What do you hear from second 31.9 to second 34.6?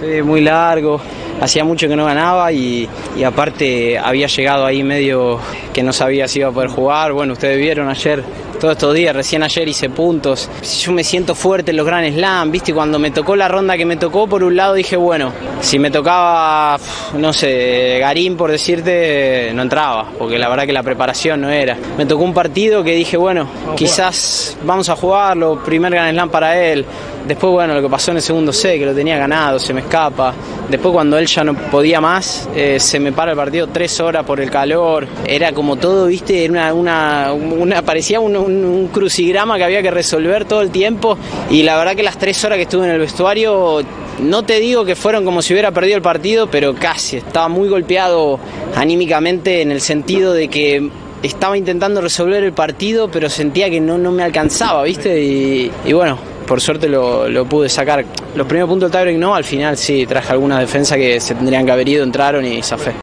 más, eh, se me para el partido tres horas por el